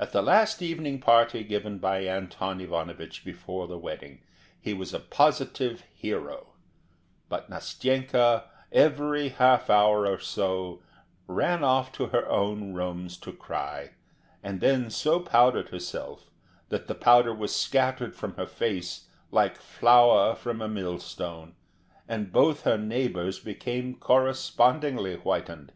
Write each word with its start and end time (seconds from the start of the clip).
At 0.00 0.10
the 0.10 0.20
last 0.20 0.62
evening 0.62 1.00
party 1.00 1.44
given 1.44 1.78
by 1.78 2.00
Anton 2.00 2.60
Ivanovich 2.60 3.24
before 3.24 3.68
the 3.68 3.78
wedding, 3.78 4.20
he 4.60 4.74
was 4.74 4.92
a 4.92 4.98
positive 4.98 5.82
hero; 5.94 6.54
but 7.28 7.48
Nastenka 7.48 8.46
every 8.72 9.28
half 9.28 9.70
hour 9.70 10.08
or 10.08 10.18
so 10.18 10.82
ran 11.28 11.62
off 11.62 11.92
to 11.92 12.06
her 12.06 12.28
own 12.28 12.74
rooms 12.74 13.16
to 13.18 13.32
cry, 13.32 13.90
and 14.42 14.60
then 14.60 14.90
so 14.90 15.20
powdered 15.20 15.68
herself, 15.68 16.32
that 16.70 16.88
the 16.88 16.96
powder 16.96 17.32
was 17.32 17.54
scattered 17.54 18.16
from 18.16 18.34
her 18.34 18.44
face 18.48 19.06
like 19.30 19.56
flour 19.56 20.34
from 20.34 20.60
a 20.60 20.66
millstone, 20.66 21.54
and 22.08 22.32
both 22.32 22.62
her 22.62 22.76
neighbours 22.76 23.38
became 23.38 23.94
correspondingly 23.94 25.14
whitened. 25.14 25.70